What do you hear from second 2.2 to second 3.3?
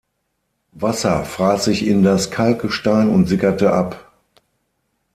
Kalkgestein und